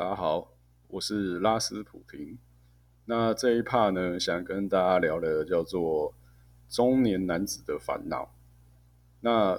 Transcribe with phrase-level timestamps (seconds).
[0.00, 0.50] 大家好，
[0.88, 2.38] 我是拉斯普廷。
[3.04, 6.14] 那这一 part 呢，想跟大家聊的叫做
[6.70, 8.34] 中年男子的烦恼。
[9.20, 9.58] 那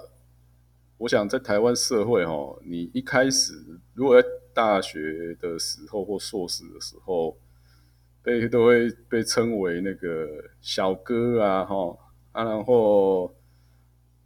[0.98, 3.52] 我想在台湾社会，哈，你一开始
[3.94, 7.38] 如果在大学的时候或硕士的时候，
[8.20, 10.26] 被都会被称为那个
[10.60, 11.96] 小哥啊，哈
[12.32, 13.32] 啊，然后。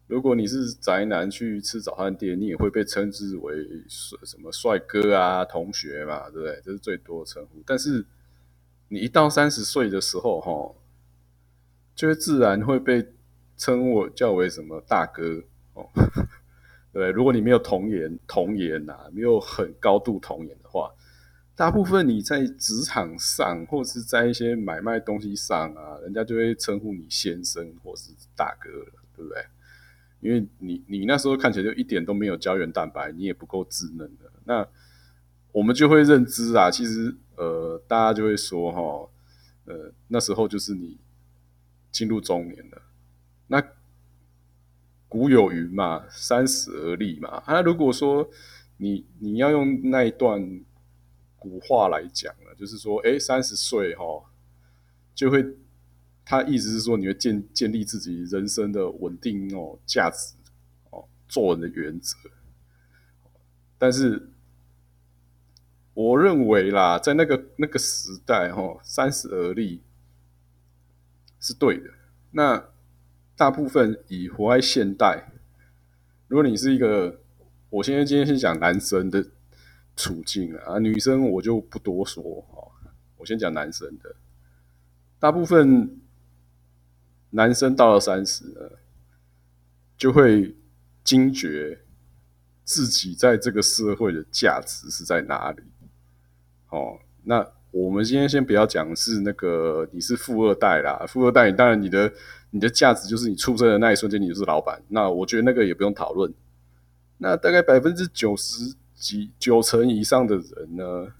[0.06, 3.56] 如果你是宅男去吃早餐店，你也会被称之为
[4.24, 6.60] 什么帅哥啊、同学嘛，对不对？
[6.64, 7.60] 这是最多的称呼。
[7.66, 8.04] 但是
[8.88, 10.74] 你一到三十岁的时候，哈，
[11.96, 13.04] 就会自然会被
[13.56, 15.42] 称我叫为什么大哥
[15.74, 15.88] 哦，
[16.92, 17.10] 对。
[17.10, 20.92] 如果你没有童颜，童颜呐，没有很高度童颜的话，
[21.56, 29.44] 大部分你在职场上或是在一些买卖东西上啊，人家就会称呼你先生或是大哥了，对不对？
[30.20, 34.66] 因为你你那时候看起来就一点都没有胶原蛋白，你也不够稚嫩的，那
[35.52, 39.10] 我们就会认知啊，其实呃，大家就会说哈，
[39.66, 40.98] 呃，那时候就是你
[41.92, 42.82] 进入中年了。
[43.48, 43.62] 那
[45.08, 47.42] 古有云嘛，三十而立嘛。
[47.46, 48.28] 啊，如果说
[48.78, 50.60] 你你要用那一段
[51.38, 54.04] 古话来讲呢，就是说，哎，三十岁哈，
[55.14, 55.44] 就会。
[56.28, 60.34] 他意思是说，你会建建立自己人生的稳定哦价值
[60.90, 62.16] 哦做人的原则。
[63.78, 64.30] 但是，
[65.94, 69.84] 我认为啦，在那个那个时代哈，三十而立
[71.38, 71.90] 是对的。
[72.32, 72.70] 那
[73.36, 75.30] 大部分以活在现代，
[76.26, 77.20] 如果你是一个，
[77.70, 79.24] 我现在今天先讲男生的
[79.94, 82.72] 处境啊，女生我就不多说哈，
[83.16, 84.16] 我先讲男生的，
[85.20, 86.00] 大部分。
[87.36, 88.60] 男生到了三十呢，
[89.98, 90.56] 就会
[91.04, 91.78] 惊觉
[92.64, 95.62] 自己在这个社会的价值是在哪里。
[96.70, 102.10] 哦，那我们今天先不要讲是那个你是富二代啦，富二代，当然你的
[102.52, 104.80] 你的价值就是你出生的那一瞬间你就是老板。
[104.88, 106.32] 那我觉得那个也不用讨论。
[107.18, 111.12] 那大概百分之九十几九成以上的人呢，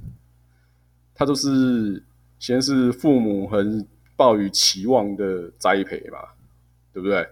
[1.15, 2.03] 他都是
[2.39, 3.87] 先是父母很。
[4.17, 6.19] 抱于期望的栽培嘛，
[6.91, 7.29] 对不对？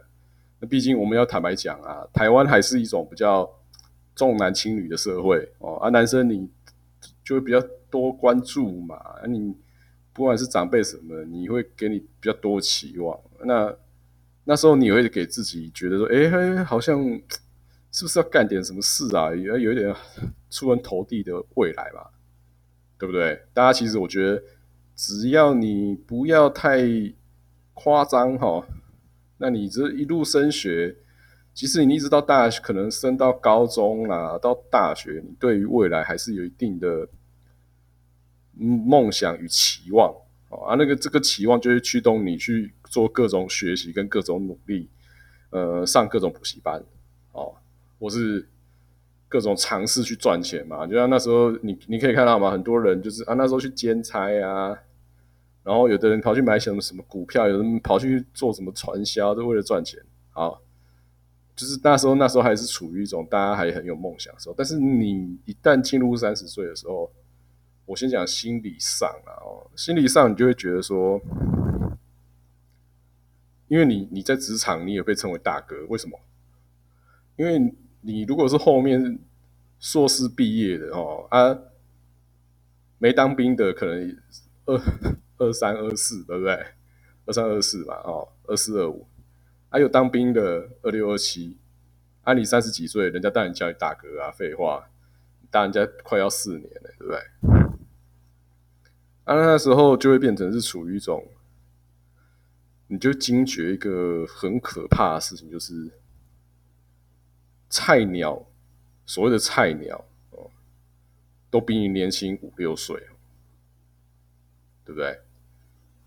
[0.61, 3.51] 那毕竟我们要坦白讲啊，台湾还是一种比较
[4.15, 6.49] 重男轻女的社会哦，啊男生你
[7.25, 7.59] 就会比较
[7.91, 8.97] 多关注嘛，
[9.27, 9.57] 你
[10.13, 13.19] 不管是长辈什么，你会给你比较多期望。
[13.45, 13.75] 那
[14.45, 17.03] 那时候你会给自己觉得说，哎，好像
[17.91, 19.35] 是不是要干点什么事啊？
[19.35, 19.95] 也有一点
[20.51, 22.07] 出人头地的未来嘛，
[22.99, 23.43] 对不对？
[23.55, 24.43] 大家其实我觉得。
[24.97, 26.79] 只要你不要太
[27.73, 28.65] 夸张哈，
[29.39, 30.97] 那你这一路升学，
[31.53, 37.09] 即使你一直到大学，可能升到高中啦，到大学，你对于未来还是有一定的
[38.53, 40.15] 梦想与期望
[40.49, 40.77] 啊。
[40.79, 44.89] 那个这个期望就是驱动你去做各种学习跟各种努力，
[45.51, 46.81] 呃，上各种补习班
[47.33, 47.57] 哦，
[47.99, 48.49] 或是
[49.35, 50.87] 各种尝试去赚钱嘛。
[50.87, 54.79] 就像那时候，你你可以看到嘛，很多人就是啊，那时候去兼差啊。
[55.65, 60.01] 然后有的人跑去买什么什么股票，有人跑去做什么传销，都为了赚钱。
[60.31, 60.63] 好，
[61.57, 64.55] 就是那时候，那时候还是处于一种大家还很有梦想的时候。
[64.57, 67.11] 但是你一旦进入三十岁的时候，
[67.87, 71.21] 我先讲心理上啊，哦，心理上你就会觉得说，
[73.67, 76.17] 因为你你在职场你也被称为大哥，为什么？
[77.37, 79.19] 因为你如果是后面
[79.81, 81.59] 硕士毕业的哦啊，
[82.99, 84.17] 没当兵的可能
[84.67, 84.81] 二。
[85.37, 86.55] 二三二四，对不对？
[87.27, 89.05] 二三二四嘛，哦，二四二五，
[89.69, 91.59] 还有当兵的二六二七，
[92.23, 94.89] 啊，你三十几岁，人家当然叫你大哥啊，废话，
[95.51, 97.19] 大人家快要四年了，对不对？
[99.25, 101.27] 啊，那时候就会变成是处于一种，
[102.87, 105.91] 你就惊觉一个很可怕的事情，就是
[107.75, 108.41] 菜鸟，
[109.05, 110.49] 所谓的菜鸟哦，
[111.51, 112.97] 都比你年轻五六岁。
[114.87, 115.19] 对不对？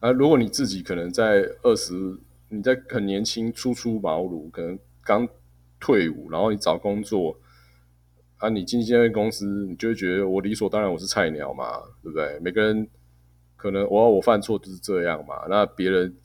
[0.02, 1.94] 啊，如果你自己可能在二十，
[2.50, 5.28] 你在很年轻初出茅庐，可能刚
[5.80, 7.36] 退伍，然后你找工作，
[8.38, 12.40] 啊，你进这间公司，你就会觉得我理所当然我是菜鸟嘛，对不对？
[12.40, 12.88] 每个人
[13.56, 16.16] 可能我我犯错就是这样嘛，那别人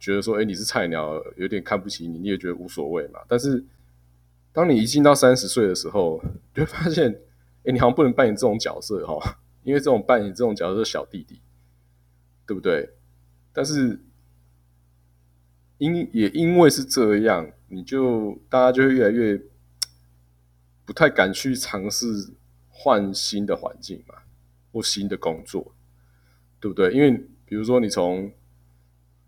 [0.00, 3.20] 觉得说，哎，你是菜鸟，有点看不起你，你也觉得无所谓嘛。
[3.28, 3.64] 但是
[4.54, 6.22] 当你一进到三十岁的时候，
[6.54, 7.10] 就会发现，
[7.64, 11.42] 哎，你好像不能扮演这种角色哈，因为这种扮演这种角色是小弟弟。
[12.46, 12.90] 对不对？
[13.52, 13.98] 但是
[15.78, 19.40] 因也因为是这样，你就大家就会越来越
[20.84, 22.06] 不太敢去尝试
[22.68, 24.14] 换新的环境嘛。
[24.70, 25.72] 或新的工作，
[26.58, 26.92] 对不对？
[26.92, 27.12] 因为
[27.46, 28.28] 比如说你从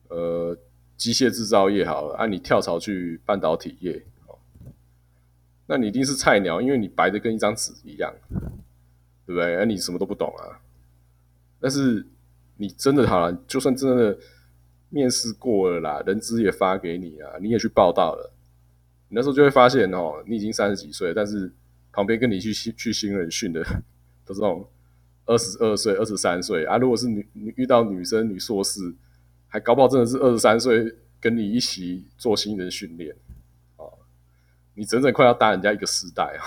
[0.08, 0.58] 呃
[0.96, 4.04] 机械制造业好了，啊，你跳槽去半导体业，
[5.66, 8.12] 那你一定是菜鸟，因为你白的跟一张纸一样，
[9.26, 9.56] 对不对？
[9.56, 10.60] 而你什么都不懂啊。
[11.60, 12.06] 但是
[12.56, 14.18] 你真的好了，就算真的
[14.88, 18.32] 面试过了啦，人资也发给你啊，你也去报道了，
[19.08, 21.52] 你那时候就会发现哦，你已经三十几岁，但是
[21.92, 23.62] 旁边跟你去去新人训的
[24.24, 24.68] 都是那种。
[25.28, 26.76] 二十二岁、二十三岁啊！
[26.76, 27.26] 如果是女
[27.56, 28.94] 遇到女生、女硕士，
[29.48, 33.12] 还搞不好真的是二十三岁跟你一起做新人训练！
[34.76, 36.44] 你整整快要搭人家一个时代啊，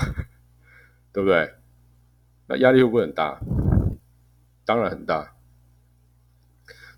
[1.11, 1.55] 对不对？
[2.47, 3.39] 那压力会不会很大？
[4.63, 5.35] 当然很大，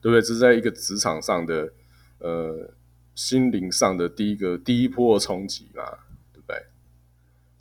[0.01, 0.22] 对不对？
[0.22, 1.74] 这是在一个职场上的
[2.19, 2.74] 呃
[3.16, 5.83] 心灵上的第一个第一波的冲击嘛。
[6.33, 6.66] 对不对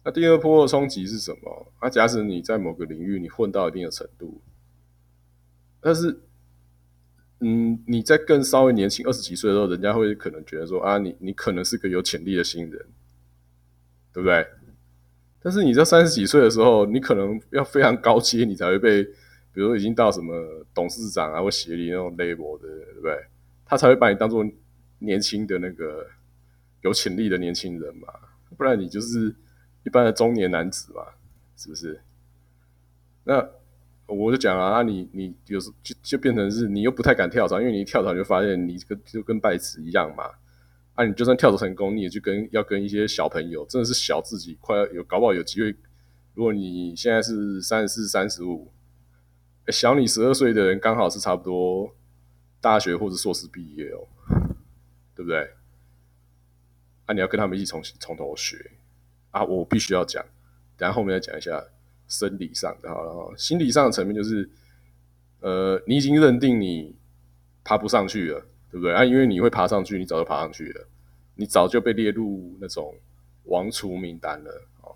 [0.02, 1.72] 那第二波的冲击是什么？
[1.78, 4.40] 啊，假使你在某个领域你混到一定的程度，
[5.81, 6.20] 但是，
[7.40, 12.87] 嗯，你在更稍微年轻二十几岁的时候，人家会可能觉得说啊，你你可能是个有潜力的新人，
[14.12, 14.46] 对不对？
[15.42, 23.16] 但是你在三十几岁的时候，你可能要非常高阶，你才会被，比如说已经到什么董事长啊或协理那种 level 的，对不对？
[23.64, 24.44] 他才会把你当做
[24.98, 26.06] 年轻的那个
[26.82, 28.08] 有潜力的年轻人嘛，
[28.56, 29.34] 不然你就是。
[29.82, 31.02] 一般的中年男子嘛，
[31.56, 31.98] 是不是？
[33.24, 33.42] 那
[34.04, 40.24] 我就讲啊，那你你有时就就变成是你又不太敢跳槽，因为你一跳槽就发现你跟就跟败子一样嘛。
[41.00, 45.75] 啊，你就算跳槽成功，你也就跟要跟一些小朋友，真的是小自己快要有搞不好有机会。
[46.35, 48.70] 如果你现在是三十四、三十五，
[49.69, 51.91] 小你十二岁的人刚好是差不多
[52.61, 54.06] 大学或者硕士毕业哦，
[55.14, 55.49] 对不对？
[57.06, 58.70] 啊，你要跟他们一起从从头学。
[59.31, 60.23] 啊，我必须要讲，
[60.76, 61.64] 等下后面再讲一下
[62.08, 64.50] 生理上的，好了，心理上的层面就是，
[65.38, 66.94] 呃，你已经认定你
[67.62, 68.94] 爬不上去了，对不对？
[68.94, 70.87] 啊，因为你会爬上去，你早就爬上去了，
[71.34, 72.94] 你早就被列入那种
[73.44, 74.94] 亡除名单了，哦，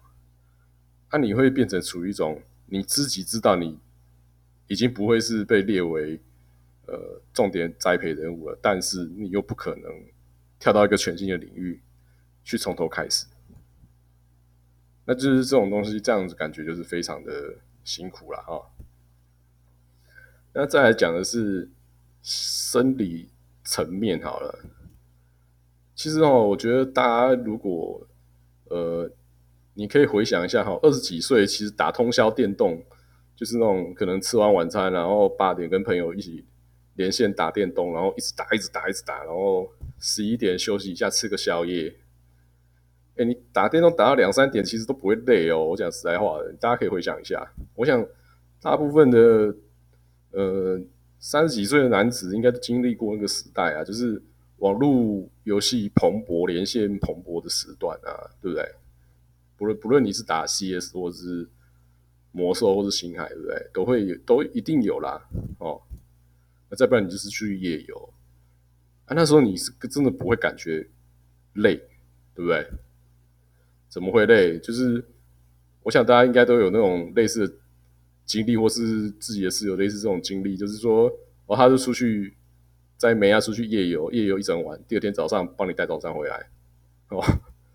[1.11, 3.79] 那你会变成处于一种你自己知道你
[4.69, 6.21] 已经不会是被列为
[6.87, 9.91] 呃重点栽培人物了，但是你又不可能
[10.59, 11.81] 跳到一个全新的领域
[12.45, 13.27] 去从头开始。
[15.07, 18.71] 那就是这种东西，这样子感觉就是非常的辛苦了哈。
[20.55, 21.69] 那再来讲的是
[22.23, 23.29] 生理
[23.65, 24.65] 层面好了。
[25.95, 28.07] 其实哦，我觉得大家如果
[28.71, 29.11] 呃，
[29.75, 32.83] 你可以回想一下哈，二十几岁其实打通宵电动，
[33.37, 36.45] 就是那种可能吃完晚餐，然后八点跟朋友一起
[36.95, 39.69] 连线打电动，然后一直打，一直打，一直打，然后
[40.01, 41.95] 十一点休息一下，吃个宵夜。
[43.17, 45.65] 哎，你打电动打到两三点，其实都不会累哦。
[45.65, 47.53] 我讲实在话的，大家可以回想一下。
[47.77, 48.05] 我想，
[48.61, 49.55] 大部分的
[50.33, 50.81] 呃
[51.27, 54.23] 三十几岁的男子应该都经历过那个时代啊，就是
[54.59, 58.75] 网络游戏蓬勃、连线蓬勃的时段啊，对不对？
[59.57, 61.49] 不论不论你是打 CS 或者是
[62.31, 63.71] 魔兽或是星海，对不对？
[63.73, 65.27] 都会有，都一定有啦。
[65.61, 65.81] 哦，
[66.69, 68.13] 那再不然你就是去夜游
[69.07, 70.87] 啊，那时候你是真的不会感觉
[71.55, 71.77] 累，
[72.35, 72.69] 对不对？
[73.89, 74.59] 怎么会累？
[74.59, 75.03] 就是
[75.85, 77.55] 我想大家应该都有那种类似的
[78.27, 81.11] 经历，或是自己的室友类似这种经历，就是说，
[81.47, 82.35] 哦，他就出去
[82.97, 86.49] 在梅亚出去夜游，夜游一整晚，第二天早上帮你带早餐回来，
[87.09, 87.23] 哦，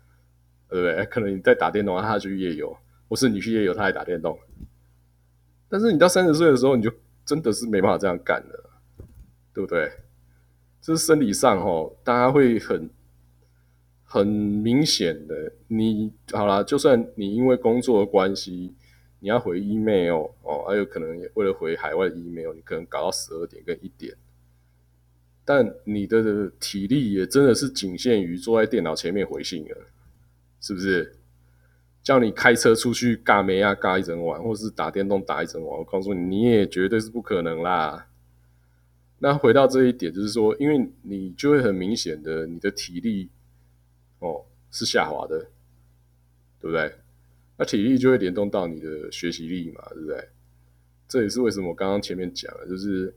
[0.68, 1.04] 对不对？
[1.06, 2.76] 可能你在打电动，他去夜游，
[3.08, 4.38] 或是你去夜游，他还打电动。
[5.68, 6.92] 但是你到三十岁的时候，你就
[7.24, 8.70] 真的是没办法这样干了，
[9.54, 9.90] 对不对？
[10.80, 12.90] 这是生理上哦，大家会很。
[14.12, 18.74] 很明显的，你好啦，就算你因为工作的关系，
[19.20, 24.14] 你要回 email 哦，还有可能为了回海外 email，你可能搞到十二点跟一点，
[25.44, 29.76] 但你的体力也真的是仅限于坐在电脑前面回信了，
[30.60, 31.16] 是不是？
[32.02, 38.06] 叫你开车出去尬妹啊尬一整晚，或是打电动打一整晚，我告诉你，你也绝对是不可能啦。
[39.18, 43.28] 那回到这一点，就是说，因为你就会很明显的，你的体力。
[44.20, 45.38] 哦，是下滑的，
[46.60, 46.94] 对不对？
[47.60, 50.28] 那体力就会联动到你的学习力嘛，对不对？
[51.06, 53.14] 这也是为什么我刚刚前面讲的，就是，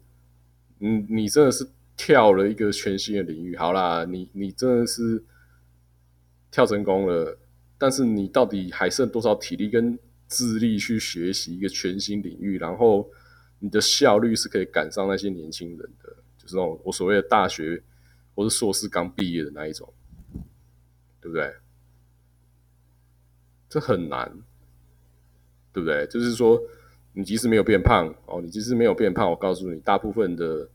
[0.81, 5.23] 嗯，你真的是跳了一个全新的领域，好啦，你你真的是
[6.51, 7.39] 跳成功了，
[7.77, 9.97] 但是你到底还剩多少体力跟
[10.27, 12.59] 智力去学习一个全新领域？
[12.59, 13.09] 然后
[13.59, 17.81] 你的效率是可以赶上那些年轻人的，就是那种我所谓的大学
[18.35, 19.91] 或是硕士刚毕业的那一种。
[21.21, 21.53] 对不对？
[23.73, 24.31] 这很难，
[25.71, 26.05] 对不对？
[26.05, 26.61] 就是说，
[27.13, 30.69] 你即使没有变胖哦，你即使没有变胖，我告诉你，大部分的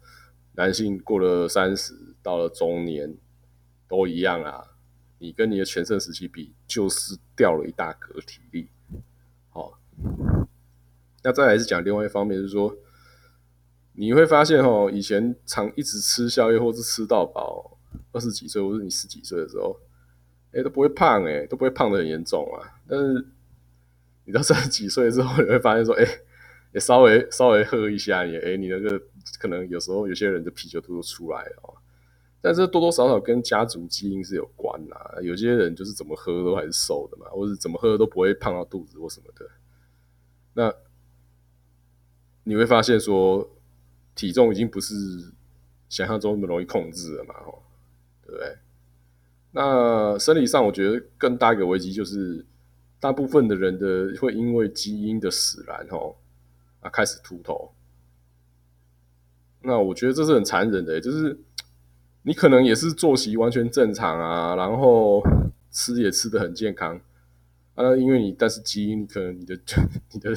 [0.55, 3.17] 男性过了三十，到了中年
[3.87, 4.65] 都一样啊。
[5.21, 8.69] 你跟你的全盛时期比，就是掉了一大格体力。
[9.51, 9.79] 好，
[11.23, 12.77] 那再来是讲另外一方面，就是说
[13.93, 17.79] 你会发现哦，以前常一直吃宵夜或是吃到饱，
[18.11, 19.79] 二十几岁或是你十几岁的时候，
[20.53, 22.81] 哎都不会胖哎，都不会胖的很严重啊。
[22.89, 23.27] 但是
[24.25, 26.05] 你到三十几岁之后，你会发现说，哎，
[26.73, 29.01] 也稍微稍微喝一下，你哎，你那个
[29.39, 31.57] 可能有时候有些人的啤酒肚都出来了。
[31.63, 31.75] 哦
[32.41, 39.51] 但是多多少少跟家族基因是有关啦，有些人就是怎么喝都还是瘦的嘛，或者怎么喝都不会胖到肚子或什么的。
[40.55, 40.73] 那
[42.45, 43.51] 你会发现说，
[44.15, 44.95] 体重已经不是
[45.89, 47.61] 想象中那么容易控制了嘛，吼，
[48.25, 48.57] 对不对？
[49.53, 52.45] 那生理上，我觉得更大一个危机就是，
[53.01, 56.19] 大部分的人的会因为基因的使然，吼
[56.81, 57.73] 啊开始秃头。
[59.63, 61.39] 那我觉得这是很残忍的，就是。
[62.23, 65.23] 你可能也是作息完全正常啊，然后
[65.71, 67.01] 吃也吃的很健康
[67.75, 69.59] 啊，因为你但是基因可能你的
[70.13, 70.35] 你的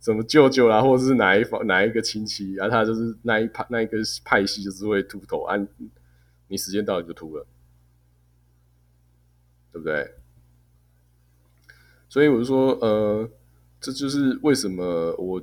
[0.00, 5.56] 什么舅舅啦，或者是哪一方哪一个亲戚啊，他就是那一派那一个派系就是会秃头啊，
[6.48, 7.46] 你时间到了就秃了，
[9.74, 10.14] 对不对？
[12.08, 13.28] 所以我就说，呃，
[13.80, 15.42] 这就是为什么我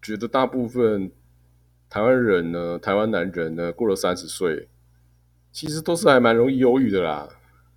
[0.00, 1.12] 觉得大部分
[1.90, 4.68] 台湾人呢，台湾男人呢，过了三十岁。
[5.52, 7.28] 其实都是还蛮容易忧郁的啦，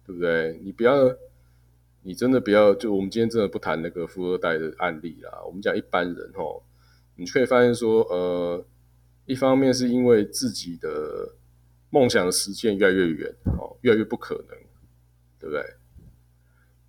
[0.06, 0.60] 对不对？
[0.64, 0.94] 你不要，
[2.04, 5.44] 你真的不要，就我们今天真的不谈那个富二代的案例啦。
[5.46, 6.62] 我们讲一般人哦，
[7.16, 8.64] 你可以发现说，呃，
[9.26, 11.34] 一方面是因为自己的
[11.90, 14.58] 梦想的实现越来越远，哦，越来越不可能，
[15.44, 15.62] 对不对？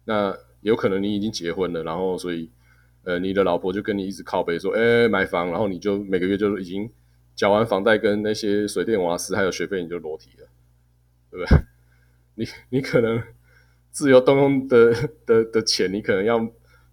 [0.04, 2.48] 那有可能你已经结婚了，然后所以，
[3.02, 6.88] 呃，你的老婆就跟你一直靠背说，哎，买房，然后你就每个月就已经
[7.34, 10.46] 缴完房贷跟那些水电瓦斯还有学费，你就裸体了。
[11.32, 11.58] 对不对？
[12.36, 13.20] 你你可能
[13.90, 14.94] 自由动用的
[15.26, 16.38] 的的钱，你可能要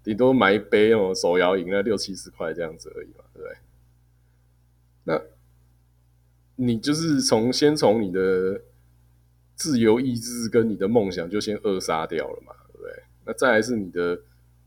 [0.03, 3.57] 顶多买一杯那种手摇饮，那六七十块这样子而已嘛，对不对？
[5.03, 5.21] 那
[6.55, 8.61] 你就是从先从你的
[9.61, 13.03] 自由意志跟你的梦想就先扼杀掉了嘛，对不对？
[13.25, 14.21] 那再来是你的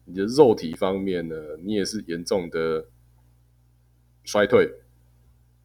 [0.05, 1.35] 你的肉体方面呢，
[1.65, 2.87] 你也是严重的
[4.23, 4.67] 衰退，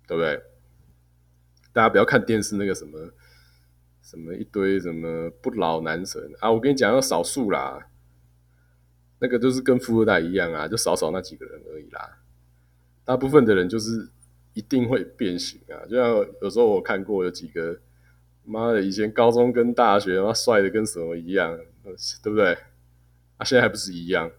[0.07, 0.41] 对不对？
[1.71, 3.11] 大家不要看电视那个什么。
[4.01, 6.51] 什么一堆什么不老男神啊！
[6.51, 7.89] 我跟你讲，要少数啦，
[9.19, 12.17] 那个就是跟富二代一样啊，就少少那几个人而已啦。
[13.05, 14.09] 大部分的人就是
[14.53, 16.07] 一定会变形啊，就像
[16.41, 17.79] 有时候我看过有几个，
[18.43, 21.57] 妈的，以前高中跟大学，妈帅的跟什么一样，
[22.23, 22.53] 对不对？
[23.37, 24.29] 啊，现在还不是一样，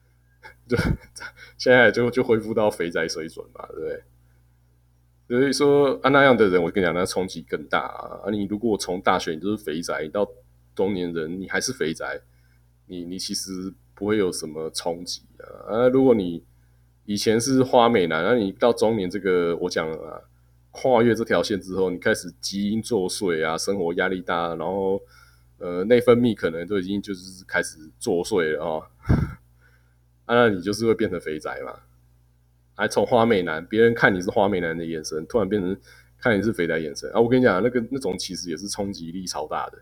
[0.68, 0.76] 就
[1.56, 4.02] 现在就就恢复到肥宅水准嘛，对不对？
[5.26, 8.20] 所以说，啊那样的人，我跟你讲，那冲击更大啊！
[8.26, 10.30] 啊你如果从大学你就是肥宅，到
[10.74, 12.20] 中年人你还是肥宅，
[12.86, 15.46] 你你其实不会有什么冲击啊！
[15.86, 16.44] 啊，如果你
[17.06, 20.20] 以前是花美男，那你到中年这个，我讲了啊，
[20.76, 25.00] 跨越这条线之后，你开始基因作祟啊，生活压力大，然后
[25.58, 28.82] 呃内分泌可能都已经就是开始作祟了哦，
[30.26, 31.78] 啊，那你就是会变成肥宅嘛？
[32.74, 35.76] 还从花美男，别人看你是花美男的眼神，突然变成
[36.18, 37.20] 看你是肥宅眼神啊！
[37.20, 39.78] 我跟你讲，那个那种其实也是冲击力超大的。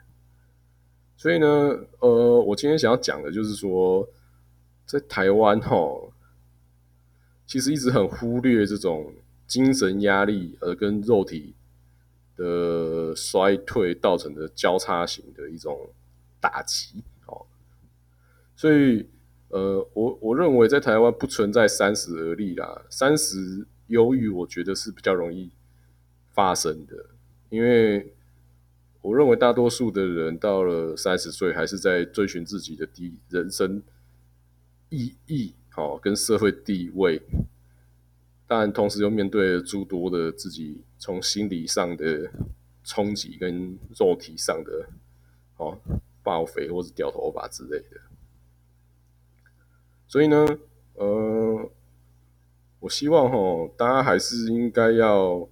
[1.17, 1.47] 所以呢，
[2.01, 4.07] 呃，我今天想要讲的就是说，
[4.85, 5.77] 在台湾哈，
[7.47, 9.15] 其实一直很忽略这种
[9.53, 11.55] 精神压力，而跟肉体
[12.37, 15.91] 的衰退造成的交叉型的一种
[16.41, 17.45] 打击哦，
[18.57, 19.07] 所以。
[19.55, 25.51] 呃，我我认为在台湾不存在三十而立啦，三十忧郁，我觉得是比较容易
[26.31, 27.11] 发生的，
[27.51, 28.15] 因为
[29.03, 33.83] 我认为大多数的人到了三十岁，还是在追寻自己的第人生
[34.89, 37.21] 意义，好跟社会地位，
[38.47, 42.31] 当然同时又面对诸多的自己从心理上的
[42.85, 44.89] 冲击跟肉体上的
[45.57, 45.79] 哦
[46.23, 48.01] 爆肥或者掉头发之类的。
[50.07, 50.47] 所以呢，
[50.95, 51.71] 呃，
[52.81, 55.49] 我希望哈，大家还是应该要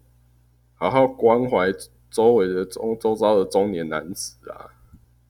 [0.75, 1.73] 好好关怀
[2.11, 4.69] 周围的中周遭的中年男子啊，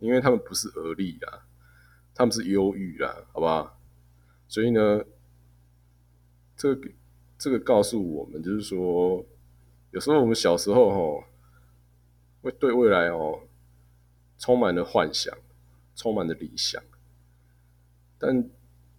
[0.01, 1.47] 因为他们不是而立啊，
[2.13, 3.79] 他们是忧郁啦，好不好？
[4.49, 5.05] 所以呢，
[6.57, 6.91] 这个
[7.41, 9.25] 这个告诉我们，就是说，
[9.93, 11.25] 有时候我们小时候哦，
[12.43, 13.41] 会对未来哦
[14.37, 15.35] 充满了幻想，
[15.97, 16.83] 充满了理想，
[18.19, 18.43] 但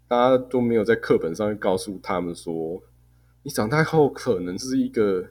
[0.07, 2.81] 大家都没有在课本上告诉他们说，
[3.43, 5.23] 你长大后可能是一个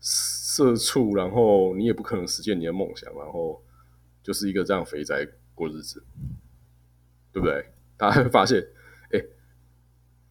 [0.00, 3.60] 社畜，然后你也不可能实现你的梦想，然后
[4.22, 6.04] 就是一个这样肥宅过日子，
[7.32, 7.72] 对不对？
[7.96, 8.64] 大家会发现，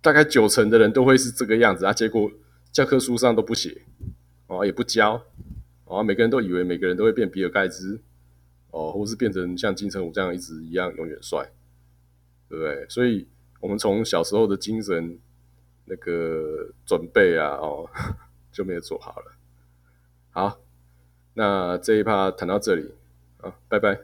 [0.04, 1.94] 大概九成的人都会是这个样子啊。
[1.94, 2.30] 结果
[2.72, 3.82] 教科书上都不写，
[4.48, 5.24] 哦，也不教，
[5.86, 8.02] 哦，每个人都以为每个人都会变比尔盖茨，
[8.72, 11.50] 哦，或是变成像金城武这样一直一样永远帅，
[12.50, 12.86] 对不对？
[12.90, 13.28] 所以，
[13.62, 15.18] 我们从小时候的精神
[15.86, 17.90] 那个准备啊，哦，
[18.52, 19.32] 就没有做好了。
[20.32, 20.60] 好，
[21.36, 22.92] 那这一趴谈到这里，
[23.38, 24.00] 啊，拜拜。